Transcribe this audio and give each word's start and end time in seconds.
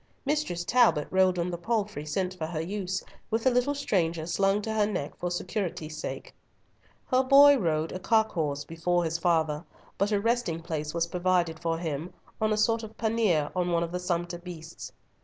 Mistress 0.25 0.65
Talbot 0.65 1.07
rode 1.11 1.37
on 1.37 1.51
the 1.51 1.59
palfrey 1.59 2.07
sent 2.07 2.33
for 2.33 2.47
her 2.47 2.59
use, 2.59 3.03
with 3.29 3.43
the 3.43 3.51
little 3.51 3.75
stranger 3.75 4.25
slung 4.25 4.59
to 4.63 4.73
her 4.73 4.87
neck 4.87 5.15
for 5.15 5.29
security's 5.29 5.95
sake. 5.95 6.33
Her 7.05 7.21
boy 7.21 7.55
rode 7.59 7.91
"a 7.91 7.99
cock 7.99 8.31
horse" 8.31 8.63
before 8.65 9.03
his 9.03 9.19
father, 9.19 9.63
but 9.99 10.11
a 10.11 10.19
resting 10.19 10.59
place 10.63 10.95
was 10.95 11.05
provided 11.05 11.59
for 11.59 11.77
him 11.77 12.15
on 12.41 12.51
a 12.51 12.57
sort 12.57 12.81
of 12.81 12.97
pannier 12.97 13.51
on 13.55 13.69
one 13.71 13.83
of 13.83 13.91
the 13.91 13.99
sumpter 13.99 14.39
beasts. 14.39 14.91